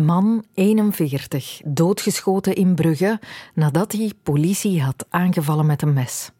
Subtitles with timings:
[0.00, 3.20] Man 41, doodgeschoten in Brugge
[3.54, 6.30] nadat hij politie had aangevallen met een mes.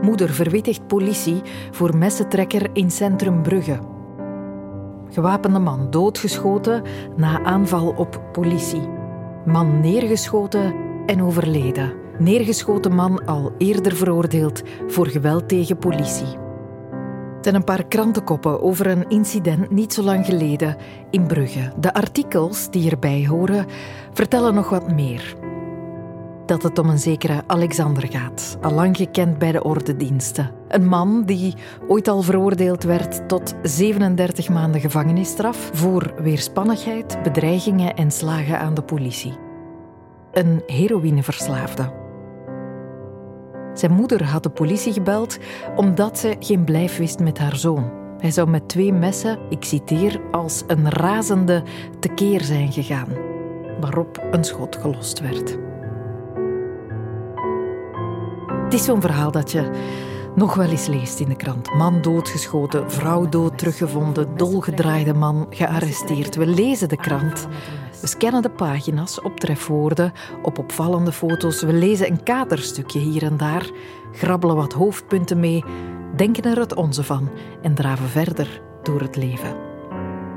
[0.00, 1.40] Moeder verwittigt politie
[1.70, 3.80] voor messentrekker in centrum Brugge.
[5.08, 6.82] Gewapende man doodgeschoten
[7.16, 8.88] na aanval op politie.
[9.46, 10.74] Man neergeschoten
[11.06, 11.92] en overleden.
[12.18, 16.39] Neergeschoten man al eerder veroordeeld voor geweld tegen politie.
[17.40, 20.76] Zijn een paar krantenkoppen over een incident niet zo lang geleden
[21.10, 21.72] in Brugge.
[21.76, 23.66] De artikels die erbij horen
[24.12, 25.36] vertellen nog wat meer.
[26.46, 30.50] Dat het om een zekere Alexander gaat, al lang gekend bij de ordediensten.
[30.68, 31.54] Een man die
[31.88, 38.82] ooit al veroordeeld werd tot 37 maanden gevangenisstraf voor weerspannigheid, bedreigingen en slagen aan de
[38.82, 39.34] politie.
[40.32, 41.99] Een heroïneverslaafde.
[43.74, 45.38] Zijn moeder had de politie gebeld
[45.76, 47.90] omdat ze geen blijf wist met haar zoon.
[48.18, 51.62] Hij zou met twee messen, ik citeer, als een razende
[52.00, 53.08] tekeer zijn gegaan,
[53.80, 55.58] waarop een schot gelost werd.
[58.64, 59.70] Het is zo'n verhaal dat je
[60.40, 61.74] nog wel eens leest in de krant.
[61.74, 66.36] Man doodgeschoten, vrouw dood teruggevonden, dolgedraaide man gearresteerd.
[66.36, 67.48] We lezen de krant.
[68.00, 71.62] We scannen de pagina's op trefwoorden, op opvallende foto's.
[71.62, 73.70] We lezen een kaderstukje hier en daar,
[74.12, 75.64] grabbelen wat hoofdpunten mee,
[76.16, 77.30] denken er het onze van
[77.62, 79.56] en draven verder door het leven.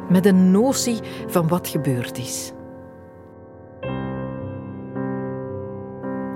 [0.10, 2.52] Met een notie van wat gebeurd is.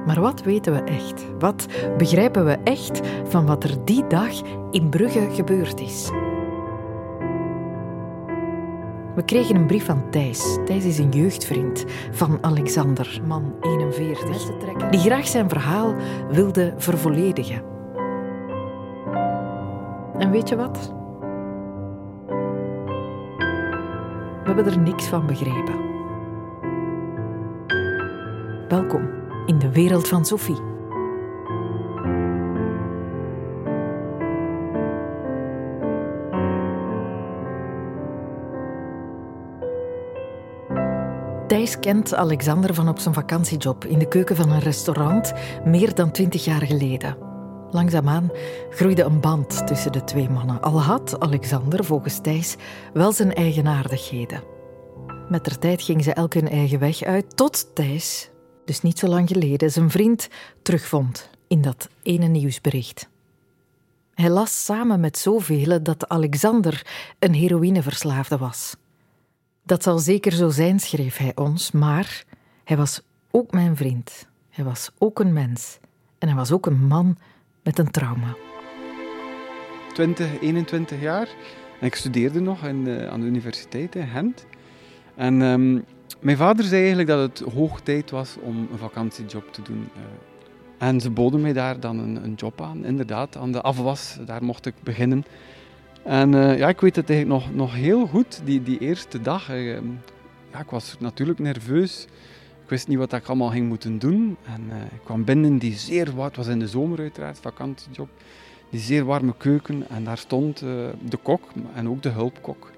[0.08, 1.26] Maar wat weten we echt?
[1.40, 4.32] Wat begrijpen we echt van wat er die dag
[4.72, 6.10] in Brugge gebeurd is?
[9.16, 10.58] We kregen een brief van Thijs.
[10.66, 15.96] Thijs is een jeugdvriend van Alexander, man 41, die graag zijn verhaal
[16.32, 17.62] wilde vervolledigen.
[20.18, 20.94] En weet je wat?
[24.44, 25.76] We hebben er niks van begrepen.
[28.68, 29.17] Welkom
[29.48, 30.76] in de wereld van Sophie.
[41.48, 45.34] Thijs kent Alexander van op zijn vakantiejob in de keuken van een restaurant
[45.66, 47.18] meer dan twintig jaar geleden.
[47.72, 48.32] Langzaamaan
[48.70, 52.56] groeide een band tussen de twee mannen, al had Alexander volgens Thijs
[52.94, 54.44] wel zijn eigenaardigheden.
[55.30, 58.32] Met der tijd ging ze elk hun eigen weg uit, tot Thijs,
[58.68, 60.28] dus niet zo lang geleden, zijn vriend
[60.62, 63.10] terugvond in dat ene nieuwsbericht.
[64.14, 66.86] Hij las samen met zoveel dat Alexander
[67.20, 68.76] een heroïneverslaafde was.
[69.64, 72.24] Dat zal zeker zo zijn, schreef hij ons, maar
[72.64, 73.02] hij was
[73.32, 74.28] ook mijn vriend.
[74.50, 75.78] Hij was ook een mens.
[76.18, 77.18] En hij was ook een man
[77.64, 78.36] met een trauma.
[79.94, 81.28] 20, 21 jaar.
[81.80, 84.46] En ik studeerde nog in, aan de universiteit in Gent.
[85.16, 85.86] En um,
[86.20, 89.90] mijn vader zei eigenlijk dat het hoog tijd was om een vakantiejob te doen.
[89.96, 90.02] Uh,
[90.78, 94.18] en ze boden mij daar dan een, een, job aan, inderdaad, aan de afwas.
[94.26, 95.26] Daar mocht ik beginnen.
[96.04, 99.52] En uh, ja, ik weet het eigenlijk nog, nog heel goed, die, die eerste dag.
[99.52, 99.74] Uh,
[100.52, 102.04] ja, ik was natuurlijk nerveus.
[102.64, 104.38] Ik wist niet wat ik allemaal ging moeten doen.
[104.44, 104.62] En
[104.94, 108.10] ik kwam binnen die zeer warm, het was in de zomer uiteraard, vakantiejob.
[108.70, 111.42] Die zeer warme keuken en daar stond de kok
[111.74, 112.72] en ook de hulpkok.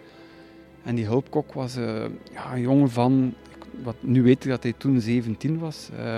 [0.89, 2.01] En die hulpkok was uh,
[2.31, 3.33] ja, een jongen van,
[3.83, 6.17] wat, nu weet ik dat hij toen 17 was, uh,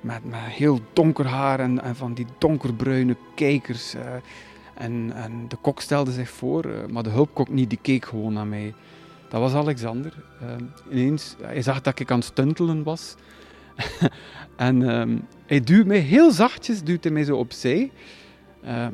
[0.00, 3.94] met, met heel donker haar en, van die donkerbruine kijkers.
[3.94, 4.02] Uh,
[4.74, 8.32] en, en de kok stelde zich voor, eh, maar de hulpkok niet, die keek gewoon
[8.32, 8.74] naar mij.
[9.28, 10.12] Dat was Alexander.
[10.90, 13.14] ineens, hij zag dat ik aan het stuntelen was.
[14.56, 17.90] en ehm, hij duwde mij heel zachtjes, duwde hij mij zo opzij.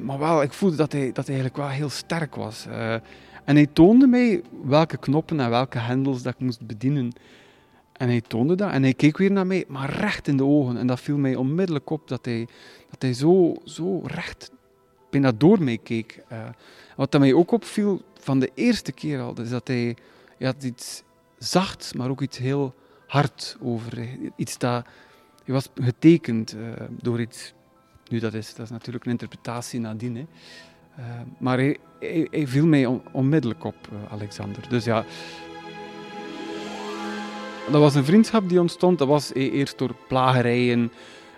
[0.03, 2.67] maar wel, ik voelde dat hij, dat hij eigenlijk wel heel sterk was.
[3.51, 7.13] En hij toonde mij welke knoppen en welke hendels dat ik moest bedienen.
[7.93, 10.77] En hij toonde dat en hij keek weer naar mij, maar recht in de ogen.
[10.77, 12.49] En dat viel mij onmiddellijk op dat hij,
[12.91, 14.51] dat hij zo, zo recht
[15.11, 16.23] bijna door mij keek.
[16.33, 16.49] Uh,
[16.97, 19.97] wat dat mij ook opviel van de eerste keer al, is dat hij,
[20.39, 21.03] hij iets
[21.39, 22.75] zachts, maar ook iets heel
[23.07, 24.09] hard over.
[24.37, 24.85] Iets dat,
[25.45, 27.55] hij was getekend uh, door iets.
[28.09, 30.17] Nu, dat is, dat is natuurlijk een interpretatie nadien.
[30.17, 30.27] Hè.
[30.99, 31.05] Uh,
[31.39, 31.77] maar hij,
[32.31, 34.69] viel mij on, onmiddellijk op, uh, Alexander.
[34.69, 35.05] Dus ja,
[37.71, 38.99] dat was een vriendschap die ontstond.
[38.99, 40.93] Dat was eerst door plagerijen.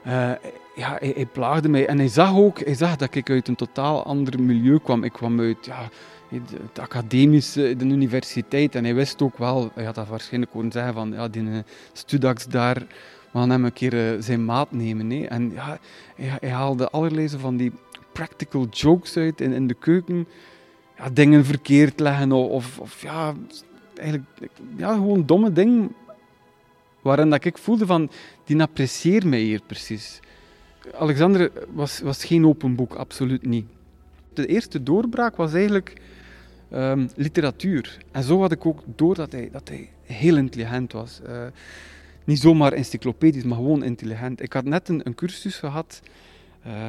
[0.07, 0.31] Uh,
[0.75, 1.87] ja, hij, hij, plaagde mij.
[1.87, 5.05] En hij zag ook hij zag dat ik uit een totaal ander milieu kwam.
[5.05, 5.89] Ik kwam uit ja,
[6.29, 8.75] het academische, de universiteit.
[8.75, 11.63] En hij wist ook wel, hij had dat waarschijnlijk horen zeggen, van ja, die
[11.93, 12.77] Studax daar,
[13.31, 15.11] we gaan hem een keer zijn maat nemen.
[15.11, 15.25] Hè.
[15.25, 15.79] En ja,
[16.17, 17.73] hij, hij haalde allerlei van die
[18.13, 20.29] practical jokes uit in, in de keuken.
[20.97, 23.35] Ja, dingen verkeerd leggen of, of ja,
[23.97, 24.29] eigenlijk
[24.77, 25.93] ja, gewoon domme ding
[27.03, 28.11] waarin dat ik voelde van,
[28.45, 30.21] die apprecieert mij hier precies.
[30.95, 33.67] Alexander was, was geen open boek, absoluut niet.
[34.35, 36.01] De eerste doorbraak was eigenlijk
[36.73, 37.99] um, literatuur.
[38.11, 41.21] En zo had ik ook door dat hij, dat hij heel intelligent was.
[41.29, 41.47] Uh,
[42.25, 44.43] niet zomaar encyclopedisch, maar gewoon intelligent.
[44.43, 46.01] Ik had net een, een cursus gehad,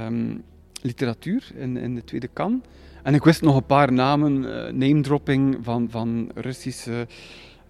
[0.06, 0.44] um,
[0.84, 2.64] literatuur, in, in de tweede kan.
[3.04, 7.08] En ik wist nog een paar namen, uh, name dropping van, van Russische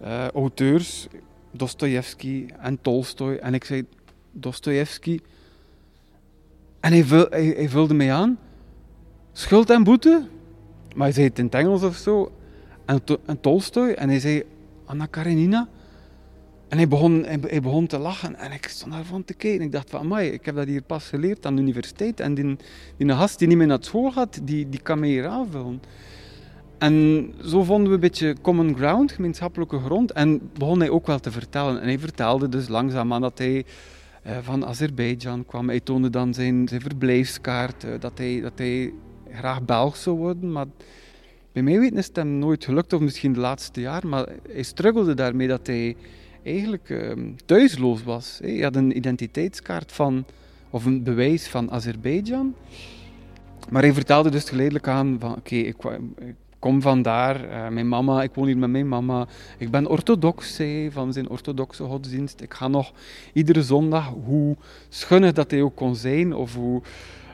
[0.02, 1.06] uh, auteurs.
[1.50, 3.36] Dostoevsky en Tolstoy.
[3.36, 3.84] En ik zei,
[4.32, 5.20] Dostoevsky.
[6.80, 8.38] En hij, vul, hij, hij vulde mij aan.
[9.32, 10.26] Schuld en boete?
[10.94, 12.32] Maar hij zei het in het Engels of zo.
[12.84, 13.90] En, en Tolstoy.
[13.90, 14.42] En hij zei,
[14.84, 15.68] Anna Karenina.
[16.74, 19.64] En hij begon, hij, begon te lachen en ik stond daarvan te kijken.
[19.64, 22.20] Ik dacht van, amai, ik heb dat hier pas geleerd aan de universiteit.
[22.20, 22.56] En die,
[22.96, 25.82] die gast die niet meer naar school gaat, die, die kan me hier aanvullen.
[26.78, 30.12] En zo vonden we een beetje common ground, gemeenschappelijke grond.
[30.12, 31.80] En begon hij ook wel te vertellen.
[31.80, 33.64] En hij vertelde dus langzaamaan dat hij
[34.22, 35.68] eh, van Azerbeidzjan kwam.
[35.68, 38.92] Hij toonde dan zijn, zijn verblijfskaart, eh, dat, hij, dat hij
[39.30, 40.52] graag Belg zou worden.
[40.52, 40.66] Maar
[41.52, 44.06] bij mij weten is het hem nooit gelukt, of misschien de laatste jaar.
[44.06, 45.96] Maar hij struggelde daarmee dat hij
[46.44, 48.38] eigenlijk ehm, thuisloos was.
[48.42, 50.24] Hij had een identiteitskaart van,
[50.70, 52.54] of een bewijs van Azerbeidzjan.
[53.70, 55.76] Maar hij vertelde dus geleidelijk aan van oké, ik,
[56.64, 57.44] kom vandaar.
[57.44, 59.26] Uh, mijn mama, ik woon hier met mijn mama.
[59.58, 62.40] Ik ben orthodox, van zijn orthodoxe godsdienst.
[62.40, 62.92] Ik ga nog
[63.32, 64.56] iedere zondag, hoe
[64.88, 66.82] schunnig dat hij ook kon zijn, of hoe...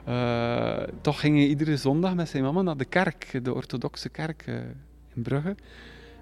[0.08, 4.44] Uh, toch ging hij iedere zondag met zijn mama naar de kerk, de orthodoxe kerk
[4.48, 4.54] uh,
[5.14, 5.54] in Brugge.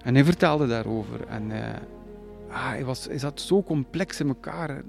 [0.02, 1.26] En hij vertelde daarover.
[1.28, 1.50] En
[2.50, 4.82] ah, hij, was, hij zat zo complex in elkaar.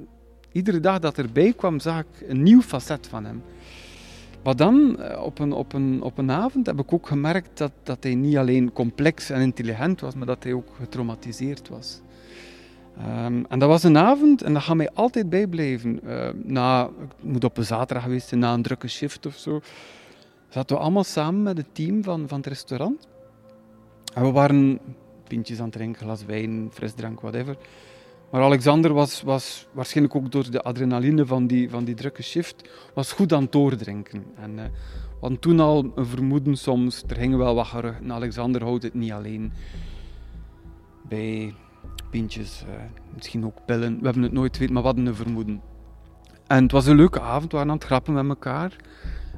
[0.52, 3.44] Iedere dag dat erbij kwam, zag ik een nieuw facet van hem.
[4.44, 7.72] Maar dan, eh, op een, op een, op een avond, heb ik ook gemerkt dat,
[7.84, 12.02] dat hij niet alleen complex en intelligent was, maar dat hij ook getraumatiseerd was.
[13.26, 16.00] Um, en dat was een avond, en dat gaat mij altijd bijblijven.
[16.06, 16.90] Uh, na,
[17.22, 19.62] moet op een zaterdag geweest zijn, na een drukke shift of zo,
[20.50, 23.08] zaten we allemaal samen met het team van, van het restaurant.
[24.14, 24.80] En we waren
[25.30, 27.58] pintjes aan het drinken, glas wijn, frisdrank, whatever.
[28.32, 32.70] Maar Alexander was, was waarschijnlijk ook door de adrenaline van die, van die drukke shift,
[32.94, 34.24] was goed aan het doordrinken.
[34.36, 34.64] En, uh,
[35.20, 39.12] want toen al een vermoeden soms, er gingen wel wat geruchten, Alexander houdt het niet
[39.12, 39.52] alleen
[41.08, 41.54] bij
[42.10, 42.74] pintjes, uh,
[43.16, 45.62] misschien ook pillen, we hebben het nooit weten, maar we hadden een vermoeden.
[46.48, 48.76] En het was een leuke avond, we waren aan het grappen met elkaar.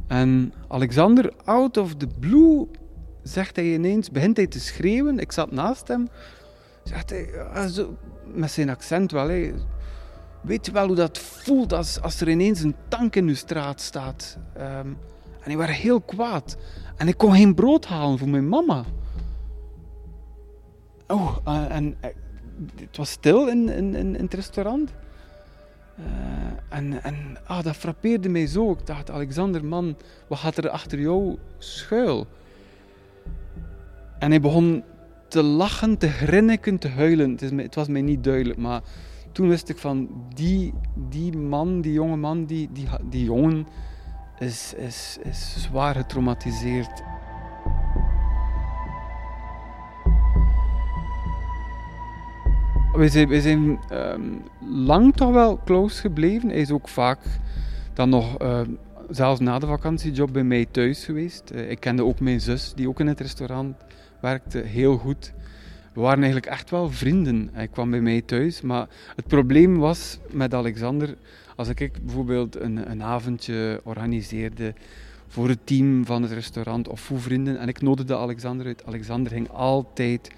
[0.07, 2.67] En Alexander, out of the blue,
[3.23, 5.19] zegt hij ineens, begint hij te schreeuwen.
[5.19, 6.09] Ik zat naast hem.
[6.83, 7.29] Zegt hij,
[7.69, 7.97] zo,
[8.33, 9.53] met zijn accent wel, hè.
[10.41, 13.81] weet je wel hoe dat voelt als, als er ineens een tank in uw straat
[13.81, 14.37] staat?
[14.57, 14.97] Um,
[15.41, 16.57] en hij werd heel kwaad.
[16.97, 18.83] En ik kon geen brood halen voor mijn mama.
[21.07, 22.09] Oh, uh, en uh,
[22.75, 24.93] het was stil in, in, in, het restaurant.
[25.99, 26.05] Uh,
[26.69, 28.71] en en ah, dat frappeerde mij zo.
[28.71, 29.97] Ik dacht, Alexander, man,
[30.27, 32.27] wat gaat er achter jou schuil?
[34.21, 34.83] En hij begon
[35.27, 37.31] te lachen, te grinniken, te huilen.
[37.31, 38.81] Het, is, het, was mij niet duidelijk, maar
[39.31, 40.73] toen wist ik van die,
[41.09, 43.67] die man, die jonge man, die, die, die jongen
[44.39, 47.03] is, is, is zwaar getraumatiseerd.
[52.93, 56.49] We zijn, we zijn um, lang toch wel close gebleven.
[56.49, 57.19] Hij is ook vaak
[57.93, 58.59] dan nog, uh,
[59.09, 61.51] zelfs na de vakantiejob, bij mij thuis geweest.
[61.53, 63.75] Uh, ik kende ook mijn zus, die ook in het restaurant
[64.21, 65.33] werkte heel goed.
[65.93, 67.49] We waren eigenlijk echt wel vrienden.
[67.51, 71.15] Hij kwam bij mij thuis, maar het probleem was met Alexander,
[71.55, 74.73] als ik bijvoorbeeld een, een avondje organiseerde
[75.27, 78.85] voor het team van het restaurant of voor vrienden en ik nodigde Alexander uit.
[78.85, 80.31] Alexander ging altijd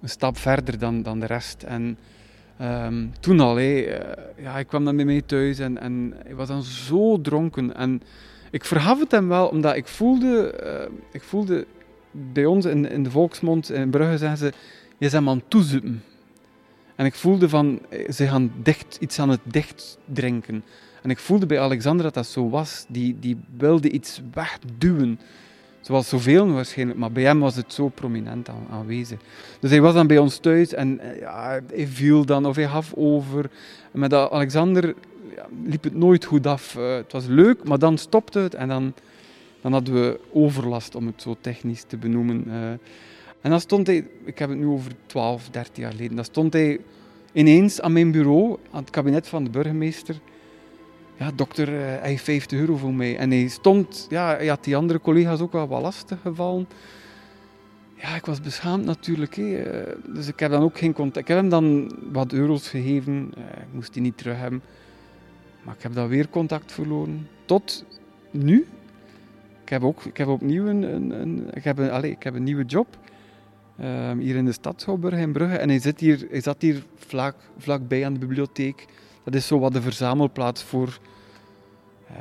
[0.00, 1.62] een stap verder dan, dan de rest.
[1.62, 1.98] En
[2.62, 6.34] um, toen al, hey, uh, ja, hij kwam dan bij mij thuis en, en hij
[6.34, 7.74] was dan zo dronken.
[7.74, 8.02] En
[8.50, 11.66] ik vergaf het hem wel, omdat ik voelde, uh, ik voelde
[12.32, 14.52] bij ons in, de volksmond in Brugge zeggen ze,
[14.98, 15.84] je bent aan het.
[16.96, 17.80] En ik voelde van,
[18.10, 20.64] ze gaan dicht, iets aan het dicht drinken.
[21.02, 22.84] En ik voelde bij Alexander dat dat zo was.
[22.88, 25.20] Die, die wilde iets wegduwen.
[25.80, 29.20] Zoals zoveel waarschijnlijk, maar bij hem was het zo prominent aan, aanwezig.
[29.60, 32.66] Dus hij was dan bij ons thuis en eh, ja, hij viel dan of hij
[32.66, 33.50] gaf over.
[33.90, 34.94] Met Alexander
[35.34, 36.74] ja, liep het nooit goed af.
[36.78, 38.94] Uh, het was leuk, maar dan stopte het en dan
[39.66, 42.44] dan hadden we overlast, om het zo technisch te benoemen.
[42.46, 42.70] Uh,
[43.40, 46.52] en dan stond hij, ik heb het nu over 12, 13 jaar geleden, dan stond
[46.52, 46.80] hij
[47.32, 50.20] ineens aan mijn bureau, aan het kabinet van de burgemeester.
[51.16, 53.16] Ja, dokter, uh, hij heeft 50 euro voor mij.
[53.16, 56.68] En hij stond, ja, hij had die andere collega's ook wel wat lastig gevallen.
[57.94, 59.34] ja, ik was beschaamd natuurlijk.
[59.34, 59.62] Hè.
[60.06, 61.28] Dus ik heb dan ook geen contact.
[61.28, 63.32] Ik heb hem dan wat euro's gegeven.
[63.36, 64.62] Ik moest die niet terug hebben.
[65.62, 67.28] Maar ik heb dan weer contact verloren.
[67.44, 67.84] Tot
[68.30, 68.66] nu.
[69.66, 72.42] Ik heb, ook, ik heb opnieuw een, een, ik heb een, allez, ik heb een
[72.42, 72.86] nieuwe job.
[73.80, 75.56] Um, hier in de stad Schouwburg in Brugge.
[75.56, 78.86] En hij, zit hier, hij zat hier vlak, vlakbij aan de bibliotheek.
[79.24, 80.98] Dat is zo wat de verzamelplaats voor,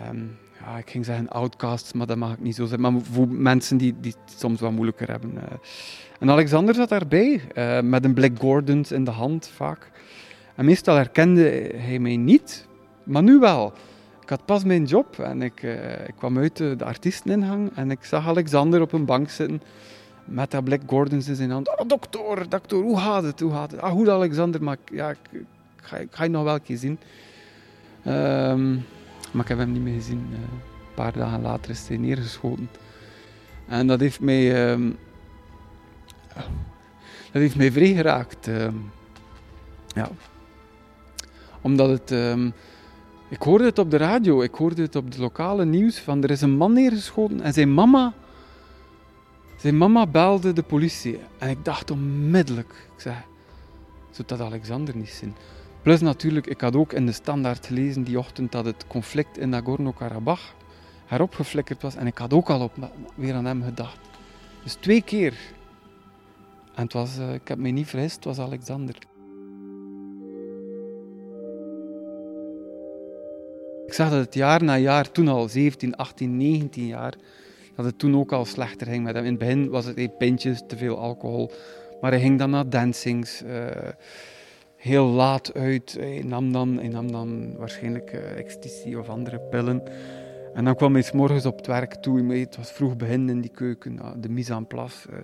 [0.09, 2.91] um, ja, ik ging zeggen outcasts, maar dat mag ik niet zo zeggen.
[2.91, 5.33] Maar voor mensen die, die het soms wat moeilijker hebben.
[5.35, 5.41] Uh.
[6.19, 9.91] En Alexander zat daarbij, uh, met een Black Gordons in de hand vaak.
[10.55, 12.67] En meestal herkende hij mij niet,
[13.03, 13.73] maar nu wel.
[14.25, 18.03] Ik had pas mijn job en ik, uh, ik kwam uit de, de en ik
[18.03, 19.61] zag Alexander op een bank zitten
[20.23, 21.79] met dat Black Gordons in zijn hand.
[21.79, 23.39] Oh, dokter, dokter, hoe gaat het?
[23.39, 23.81] Hoe gaat het?
[23.81, 26.77] Ah, goed, Alexander, maar ja, ik, ik, ga, ik ga je nog wel een keer
[26.77, 26.99] zien.
[28.07, 28.85] Um,
[29.31, 30.27] maar ik heb hem niet meer gezien.
[30.31, 32.69] Uh, een paar dagen later is hij neergeschoten.
[33.67, 34.71] En dat heeft mij...
[34.71, 34.97] Um,
[37.31, 38.47] dat heeft mij vrij geraakt.
[38.47, 38.91] Um,
[39.87, 40.09] ja.
[41.61, 42.11] Omdat het...
[43.29, 46.31] ik hoorde het op de radio, ik hoorde het op het lokale nieuws van er
[46.31, 48.13] is een man neergeschoten en zijn mama
[49.65, 53.15] zijn mama belde de politie en ik dacht onmiddellijk, ik zei,
[54.11, 55.35] zou dat Alexander niet zijn?
[55.81, 59.49] Plus natuurlijk, ik had ook in de standaard gelezen die ochtend dat het conflict in
[59.49, 60.53] Nagorno-Karabakh
[61.05, 63.99] heropgeflikkerd was en ik had ook al op, weer aan hem gedacht.
[64.63, 65.33] Dus twee keer.
[66.75, 68.95] En het was, uh, ik heb me niet vergist, het was Alexander.
[73.85, 77.13] Ik zag dat het jaar na jaar, toen al 17, 18, 19 jaar,
[77.75, 79.23] dat het toen ook al slechter ging met hem.
[79.23, 81.51] In het begin was het hey, pintjes, te veel alcohol.
[82.01, 83.41] Maar hij ging dan naar dancings.
[83.43, 83.65] Uh,
[84.75, 85.95] heel laat uit.
[85.99, 89.83] Hij nam dan, nam dan waarschijnlijk uh, ecstasy of andere pillen.
[90.53, 92.33] En dan kwam hij s morgens op het werk toe.
[92.33, 95.09] Het was vroeg begin in die keuken, de mise en place.
[95.09, 95.15] Uh,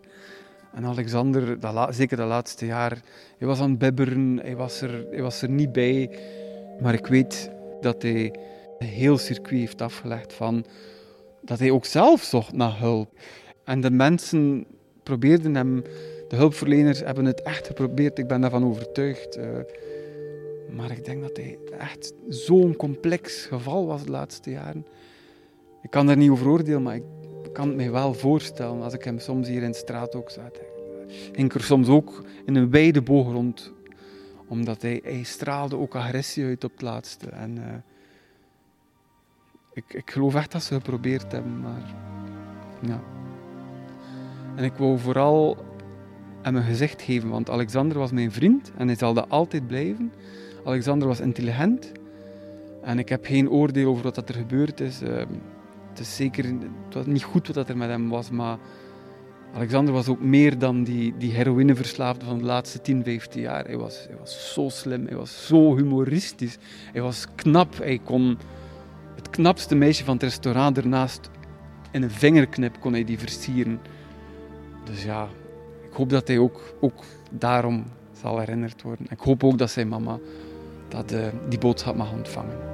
[0.73, 3.01] en Alexander, dat zeker dat laatste jaar,
[3.37, 4.39] hij was aan het bibberen.
[4.41, 6.19] Hij was, er, hij was er niet bij.
[6.81, 7.51] Maar ik weet
[7.81, 8.35] dat hij
[8.83, 10.65] heel circuit heeft afgelegd van
[11.41, 13.19] dat hij ook zelf zocht naar hulp.
[13.63, 14.65] En de mensen
[15.03, 15.83] probeerden hem,
[16.27, 19.37] de hulpverleners hebben het echt geprobeerd, ik ben daarvan overtuigd.
[19.37, 19.45] Uh,
[20.75, 24.85] maar ik denk dat hij echt zo'n complex geval was de laatste jaren.
[25.81, 27.03] Ik kan er niet over oordelen, maar ik
[27.53, 30.51] kan het me wel voorstellen als ik hem soms hier in de straat ook zag.
[31.31, 33.71] Ging er soms ook in een wijde boog rond,
[34.47, 37.29] omdat hij, hij straalde ook agressie uit op het laatste.
[37.29, 37.63] En, uh,
[39.87, 41.95] ik, geloof echt dat ze geprobeerd hebben, maar
[42.81, 43.01] ja.
[44.55, 45.57] En ik wou vooral
[46.41, 50.13] hem een gezicht geven, want Alexander was mijn vriend en hij zal dat altijd blijven.
[50.63, 51.91] Alexander was intelligent
[52.81, 55.01] en ik heb geen oordeel over wat er gebeurd is.
[55.01, 55.23] Uh,
[55.93, 58.57] het zeker het was niet goed wat er met hem was, maar
[59.53, 63.65] Alexander was ook meer dan die, die heroïneverslaafde van de laatste 10, 15 jaar.
[63.65, 66.57] Hij was, hij was zo slim, hij was zo humoristisch,
[66.91, 68.37] hij was knap, hij kon
[69.31, 71.29] knapste meisje van het restaurant ernaast
[71.91, 73.81] in een vingerknip kon hij die versieren.
[74.83, 75.27] Dus ja,
[75.89, 77.83] ik hoop dat hij ook, ook daarom
[78.21, 79.05] zal herinnerd worden.
[79.09, 80.19] Ik hoop ook dat zijn mama
[80.87, 82.69] dat, uh, die boodschap mag ontvangen.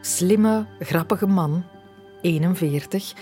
[0.00, 1.64] Slimme, grappige man,
[2.20, 3.14] 41,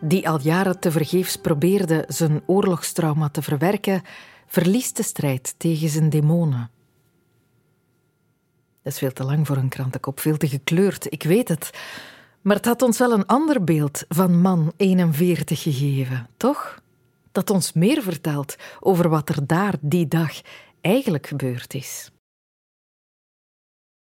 [0.00, 4.02] die al jaren tevergeefs probeerde zijn oorlogstrauma te verwerken,
[4.46, 6.70] verliest de strijd tegen zijn demonen.
[8.82, 11.70] Dat is veel te lang voor een krantenkop, veel te gekleurd, ik weet het.
[12.40, 16.82] Maar het had ons wel een ander beeld van man 41 gegeven, toch?
[17.32, 20.40] Dat ons meer vertelt over wat er daar die dag
[20.80, 22.10] eigenlijk gebeurd is.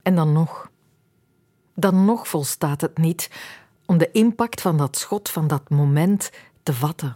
[0.01, 0.71] En dan nog.
[1.75, 3.29] Dan nog volstaat het niet
[3.85, 6.31] om de impact van dat schot, van dat moment,
[6.63, 7.15] te vatten.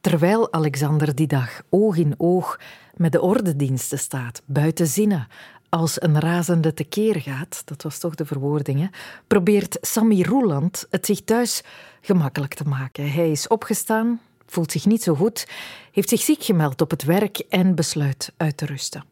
[0.00, 2.60] Terwijl Alexander die dag oog in oog
[2.94, 5.28] met de ordendiensten staat, buiten zinnen,
[5.68, 8.86] als een razende tekeer gaat, dat was toch de verwoording, hè,
[9.26, 11.62] probeert Sammy Roeland het zich thuis
[12.00, 13.12] gemakkelijk te maken.
[13.12, 15.48] Hij is opgestaan, voelt zich niet zo goed,
[15.92, 19.04] heeft zich ziek gemeld op het werk en besluit uit te rusten.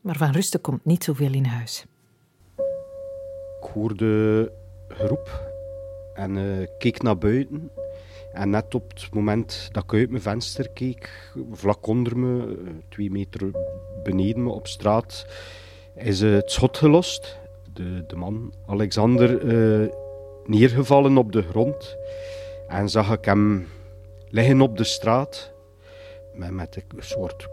[0.00, 1.84] Maar van rusten komt niet zoveel in huis.
[3.60, 4.52] Ik hoorde
[6.18, 7.70] en uh, keek naar buiten.
[8.32, 12.72] En net op het moment dat ik uit mijn venster keek, vlak onder me, eh,
[12.88, 13.50] twee meter
[14.02, 15.26] beneden me op straat,
[15.94, 17.38] is uh, het schot gelost.
[17.72, 19.40] De, de man, Alexander,
[20.44, 21.96] neergevallen op de grond.
[22.68, 23.66] En zag ik hem
[24.28, 25.52] liggen op de straat,
[26.34, 27.48] met, met een soort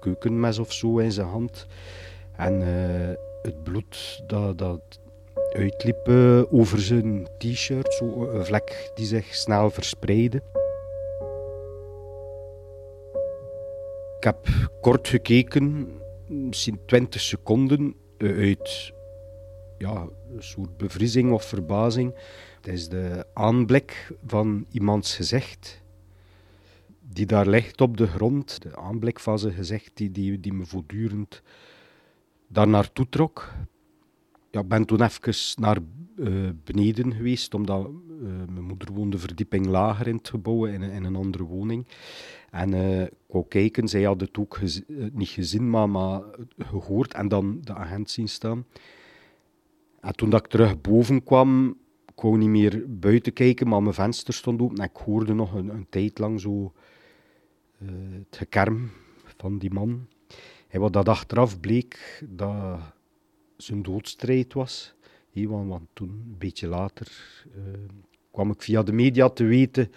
[0.00, 1.66] keukenmes of zo in zijn hand.
[2.36, 2.60] En
[3.42, 5.00] het bloed dat, dat
[5.54, 7.94] uitliep eh, over zijn t-shirt.
[7.94, 10.42] Zo een vlek die zich snel verspreidde.
[14.16, 14.48] Ik heb
[14.80, 15.88] kort gekeken,
[16.26, 18.92] misschien 20 seconden, eh, uit
[19.78, 22.14] ja, een soort bevriezing of verbazing.
[22.56, 25.82] Het is de aanblik van iemands gezicht
[27.00, 28.62] die daar ligt op de grond.
[28.62, 31.42] De aanblik van zijn gezicht die, die, die me voortdurend
[32.48, 33.52] daar naartoe trok.
[34.54, 35.78] Ja, ben toen even naar
[36.16, 41.04] uh, beneden geweest, omdat uh, mijn moeder woonde verdieping lager in het gebouw, in, in
[41.04, 41.86] een andere woning.
[42.50, 44.60] En uh, ik wou kijken, zij had het ook
[45.12, 46.22] niet gezien, maar, maar
[46.58, 48.66] gehoord en dan de agent zien staan.
[50.00, 51.76] En toen dat ik terug boven kwam,
[52.16, 55.68] ik niet meer buiten kijken, maar mijn venster stond open en ik hoorde nog een,
[55.68, 56.72] een tijd lang zo
[57.78, 58.90] het gekerm
[59.36, 60.06] van die man.
[60.68, 62.78] En wat dat achteraf bleek, dat
[63.64, 64.94] zijn doodstrijd was.
[65.32, 67.08] He, want, want, toen, een beetje later,
[67.56, 67.62] uh,
[68.30, 69.90] kwam ik via de media te weten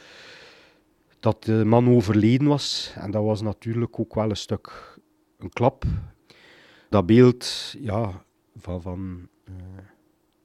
[1.19, 2.93] dat de man overleden was.
[2.95, 4.99] En dat was natuurlijk ook wel een stuk
[5.37, 5.85] een klap.
[6.89, 8.23] Dat beeld ja,
[8.55, 9.55] van, van uh,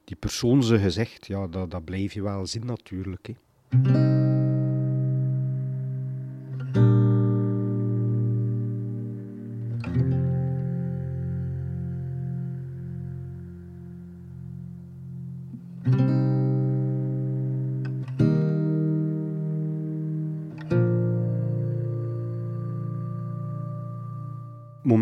[0.05, 3.29] die persoon zijn gezicht, ja, dat, dat blijf je wel zien natuurlijk.
[3.69, 4.22] He.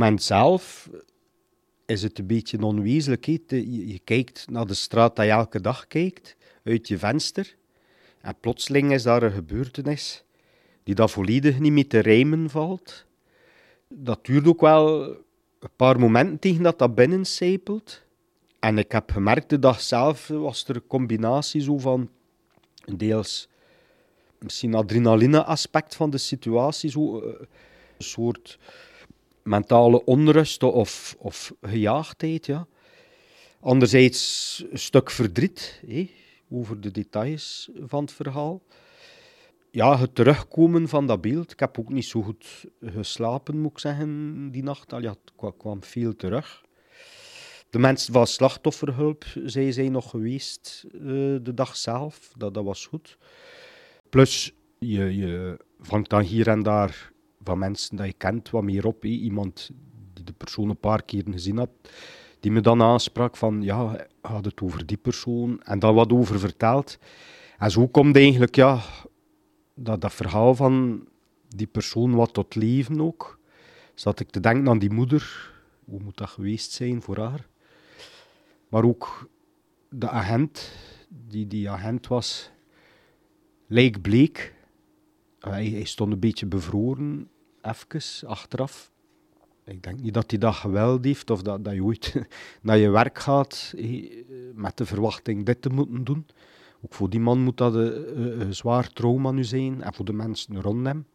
[0.00, 0.90] Moment zelf
[1.86, 3.24] is het een beetje onwezenlijk.
[3.24, 7.56] Je, kijkt naar de straat dat je elke dag kijkt, uit je venster.
[8.20, 10.24] En plotseling is daar een gebeurtenis
[10.82, 13.06] die dat volledig niet meer te rijmen valt.
[13.88, 15.02] Dat duurt ook wel
[15.58, 18.02] een paar momenten tegen dat dat binnencijpelt.
[18.58, 22.10] En ik heb gemerkt, de dag zelf was er een combinatie zo van
[22.96, 23.48] deels
[24.38, 27.26] misschien adrenaline aspect van de situatie, zo eh,
[27.96, 28.58] een soort
[29.42, 32.46] mentale onrust of, of gejaagdheid.
[32.46, 32.66] Ja.
[33.60, 35.82] Anderzijds een stuk verdriet
[36.50, 38.62] over de details van het verhaal.
[39.70, 41.52] Ja, het terugkomen van dat beeld.
[41.52, 44.92] Ik heb ook niet zo goed geslapen, moet ik zeggen, die nacht.
[44.92, 46.64] Al ja, het kwam veel terug.
[47.70, 51.00] De mensen van slachtofferhulp zij zijn nog geweest uh,
[51.42, 52.32] de dag zelf.
[52.36, 53.18] Dat, dat was goed.
[54.08, 57.12] Plus, je, je vangt dan hier en daar
[57.44, 59.04] van mensen dat je kent wat meer op.
[59.04, 59.70] Iemand
[60.12, 61.70] die de persoon een paar keer gezien had,
[62.40, 66.38] die me dan aansprak van, ja, had het over die persoon en daar wat over
[66.38, 66.98] verteld.
[67.58, 68.80] En zo komt eigenlijk, ja,
[69.74, 71.04] dat, dat verhaal van
[71.48, 73.38] die persoon wat tot leven ook.
[73.94, 75.52] Zat ik te denken aan die moeder,
[75.84, 77.48] hoe moet dat geweest zijn voor haar?
[78.68, 79.28] Maar ook
[79.88, 80.72] de agent,
[81.08, 82.50] die die agent was,
[83.66, 84.54] leek bleek
[85.40, 87.28] hij, hij, stond een beetje bevroren,
[87.62, 88.90] even, achteraf.
[89.64, 92.14] Ik denk niet dat hij dat geweld heeft of dat, dat je ooit
[92.62, 93.74] naar je werk gaat
[94.54, 96.26] met de verwachting dit te moeten doen.
[96.82, 100.60] Ook voor die man moet dat een, zwaar trauma nu zijn en voor de mensen
[100.60, 101.06] rond hem.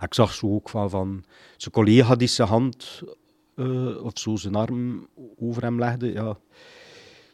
[0.00, 1.24] Ik zag zo ook van,
[1.56, 3.02] zijn collega die zijn hand
[3.56, 6.12] uh, of zo zijn arm over hem legde.
[6.12, 6.38] Ja.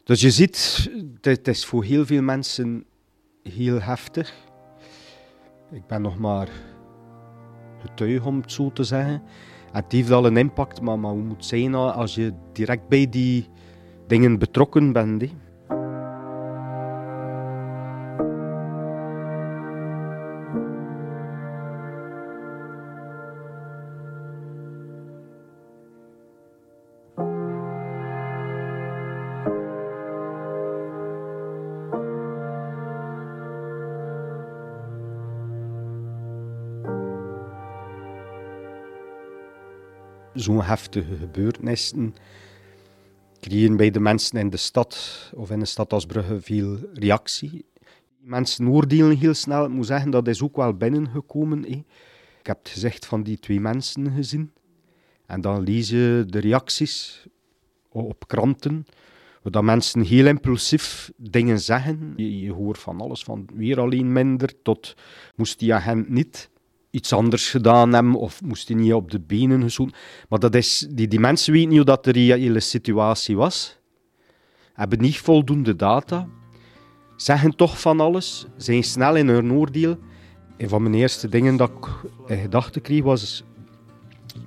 [0.03, 0.89] Dus je ziet,
[1.21, 2.85] het is voor heel veel mensen
[3.43, 4.33] heel heftig.
[5.71, 6.49] Ik ben nog maar
[7.79, 9.21] getuige, om het zo te zeggen.
[9.71, 13.49] het heeft al een impact, maar, maar hoe moet zijn als je direct bij die
[14.07, 15.23] dingen betrokken bent?
[40.41, 42.15] Zo'n heftige gebeurtenissen
[43.39, 47.65] creëren bij de mensen in de stad of in een stad als Brugge veel reactie.
[48.17, 49.65] Mensen oordelen heel snel.
[49.65, 51.65] Ik moet zeggen, dat is ook wel binnengekomen.
[51.65, 54.51] Ik heb het gezegd van die twee mensen gezien.
[55.25, 57.25] En dan lees je de reacties
[57.89, 58.85] op kranten,
[59.41, 62.13] waar mensen heel impulsief dingen zeggen.
[62.15, 64.95] Je, je hoort van alles, van weer alleen minder, tot
[65.35, 66.49] moest die agent niet
[66.91, 69.95] iets anders gedaan hebben of moest hij niet op de benen gezoend.
[70.29, 73.79] Maar dat is, die, die mensen weten niet hoe dat de reële situatie was,
[74.73, 76.27] hebben niet voldoende data,
[77.15, 79.97] zeggen toch van alles, zijn snel in hun oordeel.
[80.57, 81.87] Een van mijn eerste dingen dat ik
[82.27, 83.43] in gedachten kreeg was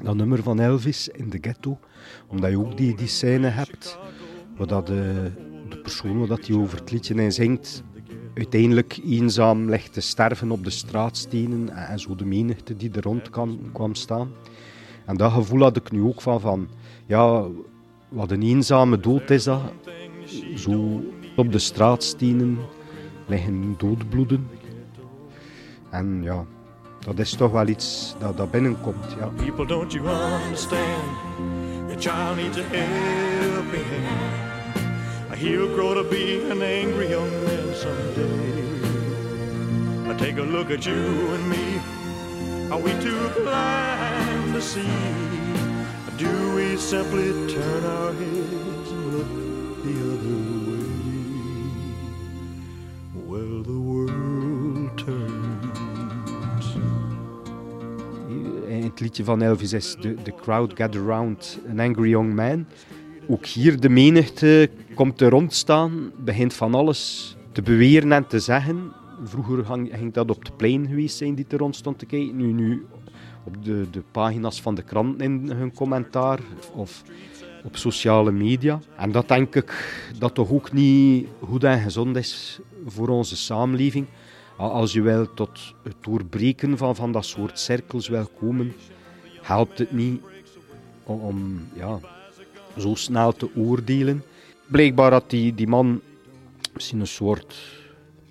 [0.03, 1.79] dat nummer van Elvis in de ghetto.
[2.27, 3.99] Omdat je ook die, die scène hebt,
[4.57, 5.31] waar dat de,
[5.69, 7.83] de persoon waar hij over het liedje in zingt,
[8.35, 13.31] uiteindelijk eenzaam ligt te sterven op de straatstenen en zo de menigte die er rond
[13.31, 14.31] kan, kwam staan.
[15.05, 16.69] En dat gevoel had ik nu ook van, van
[17.07, 17.47] ja,
[18.09, 19.61] wat een eenzame dood is dat.
[20.57, 21.03] Zo
[21.37, 22.59] op de straatstenen
[23.27, 24.49] liggen doodbloeden.
[25.91, 26.45] En ja,
[26.99, 29.17] dat is toch wel iets dat, dat binnenkomt.
[29.19, 29.27] Ja.
[29.27, 31.05] People, don't you understand?
[31.89, 34.43] The child needs a helping hand.
[35.41, 38.51] He'll grow to be an angry young man someday.
[40.11, 41.03] I take a look at you
[41.35, 41.67] and me.
[42.73, 44.97] Are we too blind to see?
[46.17, 49.33] Do we simply turn our heads and look
[49.85, 50.87] the other way?
[53.29, 56.77] Well, the world turns.
[58.85, 62.67] Het liedje van Elvis is The, the Crowd Gather Round An Angry Young Man.
[63.29, 68.93] Ook hier de menigte komt er rondstaan, begint van alles te beweren en te zeggen.
[69.25, 72.37] Vroeger ging dat op het plein geweest zijn die er rond stond te kijken.
[72.37, 72.87] Nu, nu
[73.45, 76.39] op de, de pagina's van de krant in hun commentaar
[76.73, 77.03] of
[77.65, 78.81] op sociale media.
[78.97, 79.73] En dat denk ik
[80.19, 84.07] dat toch ook niet goed en gezond is voor onze samenleving.
[84.57, 88.73] Als je wel tot het doorbreken van, van dat soort cirkels wil komen,
[89.43, 90.21] helpt het niet
[91.05, 91.99] om, om ja,
[92.79, 94.23] zo snel te oordelen.
[94.67, 96.01] Blijkbaar had die, die man
[96.75, 97.57] misschien een soort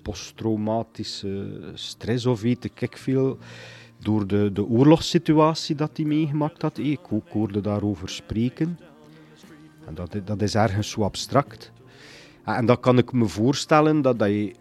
[0.02, 3.38] posttraumatische stress of weet ik veel
[3.98, 6.78] door de, de oorlogssituatie dat hij meegemaakt had.
[6.78, 8.78] Ik ook hoorde daarover spreken.
[9.86, 11.72] En dat, dat is ergens zo abstract.
[12.44, 14.54] En dat kan ik me voorstellen dat, dat je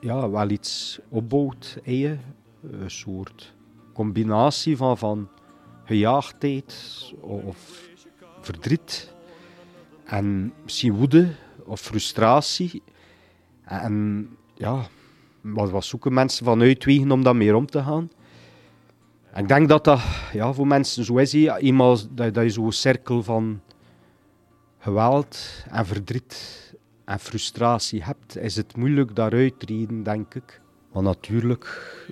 [0.00, 1.78] ja, wel iets opbouwt.
[1.84, 2.20] Een
[2.86, 3.54] soort
[3.92, 5.28] combinatie van, van
[5.84, 7.88] gejaagdheid of
[8.40, 9.12] verdriet
[10.04, 11.28] en misschien woede
[11.64, 12.82] of frustratie.
[13.64, 14.86] En ja,
[15.40, 18.10] wat, wat zoeken mensen van uitwegen om daarmee om te gaan?
[19.30, 20.00] En ik denk dat dat
[20.32, 21.32] ja, voor mensen zo is.
[21.32, 23.60] Eenmaal dat, dat je zo'n cirkel van
[24.78, 26.74] geweld en verdriet
[27.04, 30.60] en frustratie hebt, is het moeilijk daaruit te reden, denk ik.
[30.92, 31.66] Maar natuurlijk,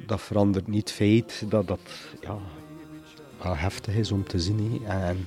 [0.06, 1.80] dat verandert niet het feit dat dat
[2.20, 2.38] ja,
[3.54, 4.82] heftig is om te zien.
[4.86, 5.26] En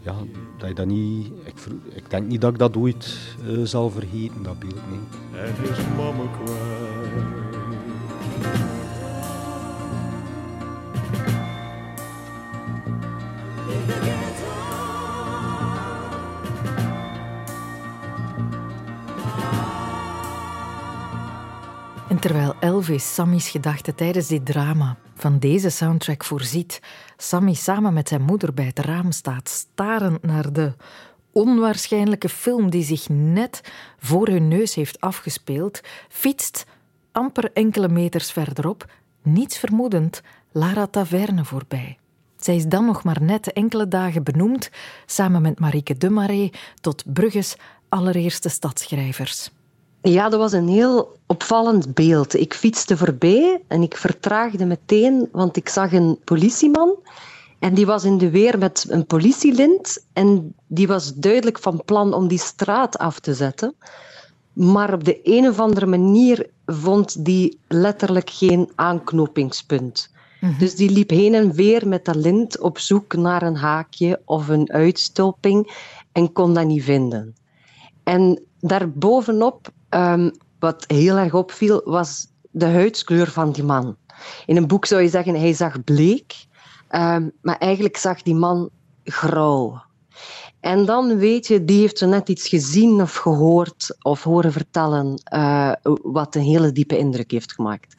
[0.00, 0.14] ja,
[0.58, 1.32] dat je dat niet...
[1.44, 1.54] Ik,
[1.88, 5.70] ik, denk niet dat ik dat ooit uh, zal vergeten, dat beeld, nee.
[5.70, 6.22] Is mama.
[22.60, 24.96] 11 Sammy's gedachten tijdens dit drama.
[25.14, 26.80] Van deze soundtrack voorziet.
[27.16, 30.72] Sammy samen met zijn moeder bij het raam staat, starend naar de
[31.32, 36.66] onwaarschijnlijke film die zich net voor hun neus heeft afgespeeld, fietst
[37.12, 38.92] amper enkele meters verderop,
[39.22, 41.98] niets vermoedend, Lara Taverne voorbij.
[42.36, 44.70] Zij is dan nog maar net enkele dagen benoemd,
[45.06, 47.56] samen met Marieke de Marais, tot Brugge's
[47.88, 49.50] allereerste stadschrijvers.
[50.02, 52.34] Ja, dat was een heel opvallend beeld.
[52.34, 56.96] Ik fietste voorbij en ik vertraagde meteen, want ik zag een politieman.
[57.58, 60.04] En die was in de weer met een politielint.
[60.12, 63.74] En die was duidelijk van plan om die straat af te zetten.
[64.52, 70.10] Maar op de een of andere manier vond die letterlijk geen aanknopingspunt.
[70.40, 70.58] Mhm.
[70.58, 74.48] Dus die liep heen en weer met dat lint op zoek naar een haakje of
[74.48, 75.72] een uitstulping
[76.12, 77.34] en kon dat niet vinden.
[78.02, 83.96] En daarbovenop Um, wat heel erg opviel, was de huidskleur van die man.
[84.46, 86.46] In een boek zou je zeggen, hij zag bleek,
[86.90, 88.70] um, maar eigenlijk zag die man
[89.04, 89.82] grauw.
[90.60, 95.22] En dan weet je, die heeft zo net iets gezien of gehoord of horen vertellen
[95.34, 97.94] uh, wat een hele diepe indruk heeft gemaakt.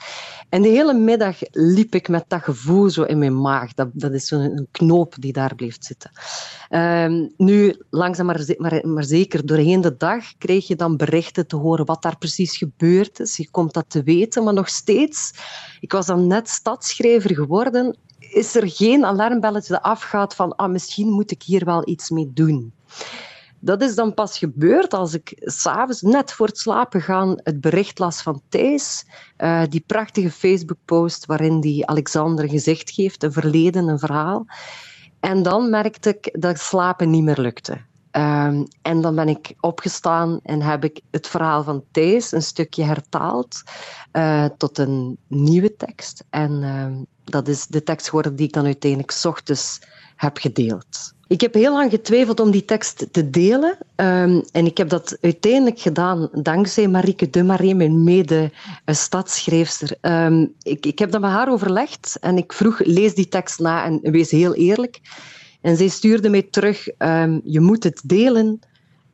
[0.49, 3.73] En de hele middag liep ik met dat gevoel zo in mijn maag.
[3.73, 6.11] Dat, dat is zo'n knoop die daar bleef zitten.
[6.69, 11.55] Uh, nu, langzaam maar, maar, maar, zeker doorheen de dag kreeg je dan berichten te
[11.55, 13.37] horen wat daar precies gebeurd is.
[13.37, 15.33] Je komt dat te weten, maar nog steeds,
[15.79, 17.97] ik was dan net stadschrijver geworden
[18.33, 22.31] is er geen alarmbelletje dat afgaat van ah, misschien moet ik hier wel iets mee
[22.33, 22.73] doen.
[23.59, 27.99] Dat is dan pas gebeurd als ik s'avonds, net voor het slapen gaan, het bericht
[27.99, 29.05] las van Thijs.
[29.37, 34.45] Uh, die prachtige Facebook-post waarin die Alexander gezicht geeft, een verleden, een verhaal.
[35.19, 37.77] En dan merkte ik dat slapen niet meer lukte.
[38.17, 42.83] Um, en dan ben ik opgestaan en heb ik het verhaal van Thijs een stukje
[42.83, 43.61] hertaald
[44.13, 46.23] uh, tot een nieuwe tekst.
[46.29, 46.85] En uh,
[47.23, 49.79] dat is de tekst geworden die ik dan uiteindelijk ochtends
[50.15, 51.13] heb gedeeld.
[51.27, 53.77] Ik heb heel lang getwijfeld om die tekst te delen.
[53.95, 59.97] Um, en ik heb dat uiteindelijk gedaan dankzij Marieke de Marie, mijn mede-stadschrijfster.
[60.01, 63.83] Um, ik, ik heb dat met haar overlegd en ik vroeg, lees die tekst na
[63.83, 64.99] en wees heel eerlijk.
[65.61, 68.59] En zij stuurde mij terug, um, je moet het delen.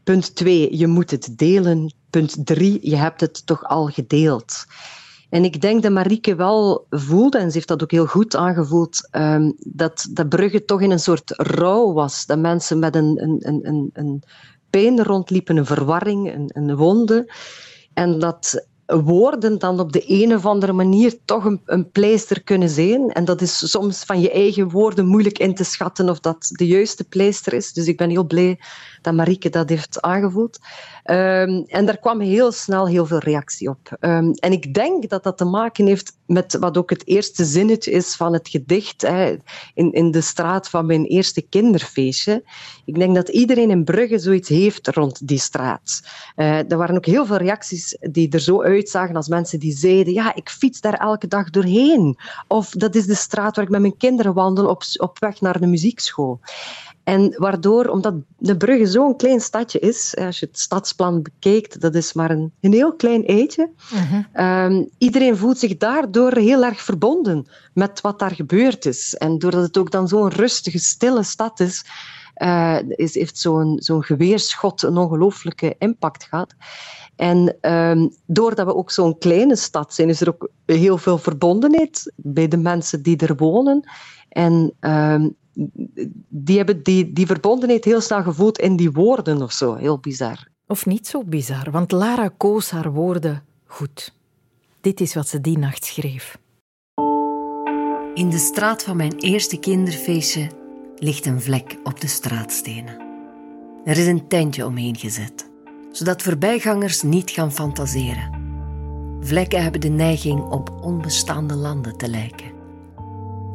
[0.04, 1.94] Punt 2, je moet het delen.
[2.10, 4.66] Punt 3, je hebt het toch al gedeeld.
[5.30, 9.10] En ik denk dat Marieke wel voelde, en ze heeft dat ook heel goed aangevoeld,
[9.12, 12.26] um, dat, dat Brugge toch in een soort rouw was.
[12.26, 14.24] Dat mensen met een, een, een, een
[14.70, 17.34] pijn rondliepen, een verwarring, een, een wonde.
[17.94, 22.69] En dat woorden dan op de een of andere manier toch een, een pleister kunnen
[22.69, 23.12] zijn.
[23.12, 26.67] En dat is soms van je eigen woorden moeilijk in te schatten of dat de
[26.67, 27.73] juiste pleister is.
[27.73, 28.60] Dus ik ben heel blij
[29.08, 30.60] dat Marieke dat heeft aangevoeld.
[31.06, 33.98] Um, en daar kwam heel snel heel veel reactie op.
[34.00, 37.91] Um, en ik denk dat dat te maken heeft met wat ook het eerste zinnetje
[37.91, 39.38] is van het gedicht hè,
[39.74, 42.43] in, in de straat van mijn eerste kinderfeestje.
[42.86, 46.02] Ik denk dat iedereen in Brugge zoiets heeft rond die straat.
[46.36, 50.13] Uh, er waren ook heel veel reacties die er zo uitzagen als mensen die zeiden
[50.13, 52.17] ja, ik fiets daar elke dag doorheen.
[52.48, 55.60] Of dat is de straat waar ik met mijn kinderen wandel op, op weg naar
[55.60, 56.39] de muziekschool.
[57.08, 61.96] En waardoor, omdat de Brugge zo'n klein stadje is, als je het stadsplan bekijkt, dat
[61.96, 63.70] is maar een, een heel klein eitje.
[63.93, 64.65] Uh-huh.
[64.65, 69.15] Um, iedereen voelt zich daardoor heel erg verbonden met wat daar gebeurd is.
[69.15, 71.86] En doordat het ook dan zo'n rustige, stille stad is,
[72.38, 76.54] uh, is heeft zo'n zo'n geweerschot een ongelooflijke impact gehad.
[77.15, 82.13] En um, doordat we ook zo'n kleine stad zijn, is er ook heel veel verbondenheid
[82.15, 83.89] bij de mensen die er wonen.
[84.30, 85.36] En um,
[86.28, 89.76] die hebben die, die verbondenheid heel snel gevoeld in die woorden of zo.
[89.76, 90.48] Heel bizar.
[90.67, 94.15] Of niet zo bizar, want Lara koos haar woorden goed.
[94.82, 96.38] Dit is wat ze die nacht schreef.
[98.13, 100.48] In de straat van mijn eerste kinderfeestje
[100.96, 103.06] ligt een vlek op de straatstenen.
[103.86, 105.50] Er is een tentje omheen gezet,
[105.91, 108.46] zodat voorbijgangers niet gaan fantaseren.
[109.20, 112.52] Vlekken hebben de neiging op onbestaande landen te lijken.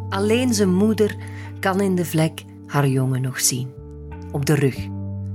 [0.09, 1.17] Alleen zijn moeder
[1.62, 3.68] kan in de vlek haar jongen nog zien.
[4.33, 4.77] Op de rug,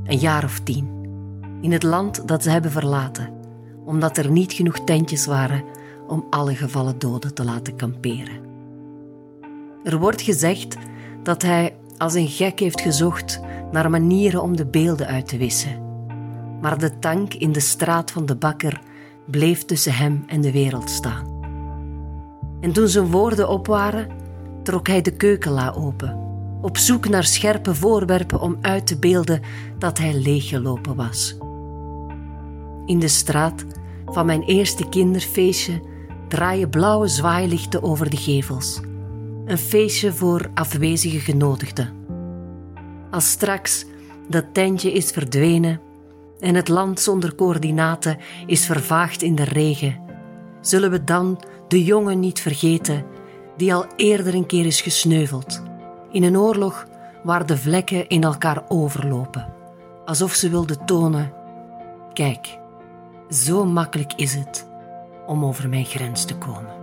[0.03, 0.89] een jaar of tien.
[1.61, 3.33] In het land dat ze hebben verlaten,
[3.85, 5.63] omdat er niet genoeg tentjes waren
[6.07, 8.39] om alle gevallen doden te laten kamperen.
[9.83, 10.77] Er wordt gezegd
[11.23, 13.39] dat hij als een gek heeft gezocht
[13.71, 15.81] naar manieren om de beelden uit te wissen.
[16.61, 18.81] Maar de tank in de straat van de bakker
[19.25, 21.35] bleef tussen hem en de wereld staan.
[22.61, 24.25] En toen zijn woorden op waren,
[24.67, 26.17] trok hij de keukenla open,
[26.61, 29.41] op zoek naar scherpe voorwerpen om uit te beelden
[29.77, 31.37] dat hij leeggelopen was.
[32.85, 33.65] In de straat
[34.05, 35.81] van mijn eerste kinderfeestje
[36.27, 38.79] draaien blauwe zwaailichten over de gevels.
[39.45, 41.93] Een feestje voor afwezige genodigden.
[43.11, 43.85] Als straks
[44.29, 45.81] dat tentje is verdwenen
[46.39, 49.99] en het land zonder coördinaten is vervaagd in de regen,
[50.61, 53.15] zullen we dan de jongen niet vergeten
[53.57, 55.61] die al eerder een keer is gesneuveld.
[56.11, 56.87] In een oorlog
[57.23, 59.53] waar de vlekken in elkaar overlopen,
[60.05, 61.33] alsof ze wilden tonen:
[62.13, 62.59] kijk,
[63.29, 64.67] zo makkelijk is het
[65.25, 66.75] om over mijn grens te komen.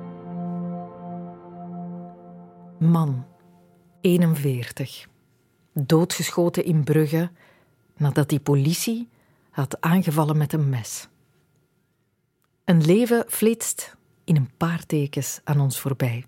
[2.78, 3.24] Man,
[4.00, 5.06] 41,
[5.72, 7.30] doodgeschoten in Brugge
[7.96, 9.08] nadat die politie
[9.50, 11.08] had aangevallen met een mes.
[12.64, 16.24] Een leven flitst in een paar tekens aan ons voorbij.